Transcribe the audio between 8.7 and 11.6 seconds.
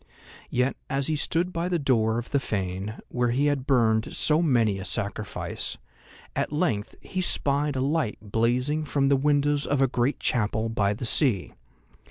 from the windows of a great chapel by the sea.